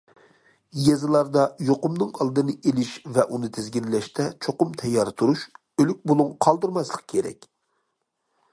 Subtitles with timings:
[0.83, 7.47] يېزىلاردا يۇقۇمنىڭ ئالدىنى ئېلىش ۋە ئۇنى تىزگىنلەشتە چوقۇم تەييار تۇرۇش، ئۆلۈك بۇلۇڭ قالدۇرماسلىق كېرەك.